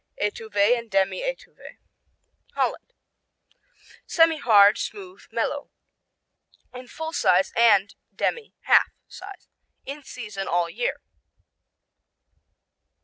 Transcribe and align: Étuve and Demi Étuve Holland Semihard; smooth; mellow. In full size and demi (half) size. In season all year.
Étuve 0.19 0.75
and 0.79 0.89
Demi 0.89 1.19
Étuve 1.21 1.77
Holland 2.55 2.91
Semihard; 4.07 4.79
smooth; 4.79 5.27
mellow. 5.31 5.69
In 6.73 6.87
full 6.87 7.13
size 7.13 7.53
and 7.55 7.93
demi 8.11 8.55
(half) 8.61 8.89
size. 9.07 9.47
In 9.85 10.01
season 10.01 10.47
all 10.47 10.71
year. 10.71 11.01